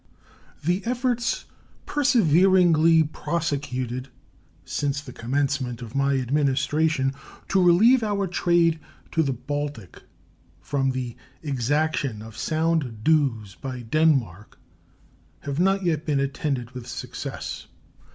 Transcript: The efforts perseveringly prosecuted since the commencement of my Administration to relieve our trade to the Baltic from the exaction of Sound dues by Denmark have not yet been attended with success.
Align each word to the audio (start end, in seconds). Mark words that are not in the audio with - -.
The 0.63 0.83
efforts 0.83 1.45
perseveringly 1.85 3.03
prosecuted 3.03 4.07
since 4.65 4.99
the 4.99 5.13
commencement 5.13 5.83
of 5.83 5.93
my 5.93 6.17
Administration 6.17 7.13
to 7.49 7.61
relieve 7.63 8.01
our 8.01 8.25
trade 8.25 8.79
to 9.11 9.21
the 9.21 9.31
Baltic 9.33 10.01
from 10.59 10.89
the 10.89 11.15
exaction 11.43 12.23
of 12.23 12.35
Sound 12.35 13.03
dues 13.03 13.53
by 13.53 13.83
Denmark 13.83 14.57
have 15.41 15.59
not 15.59 15.83
yet 15.83 16.03
been 16.07 16.19
attended 16.19 16.71
with 16.71 16.87
success. 16.87 17.67